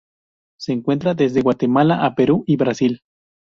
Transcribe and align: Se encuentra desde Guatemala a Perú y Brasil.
Se 0.59 0.73
encuentra 0.73 1.13
desde 1.13 1.43
Guatemala 1.43 2.03
a 2.03 2.15
Perú 2.15 2.43
y 2.47 2.55
Brasil. 2.57 3.03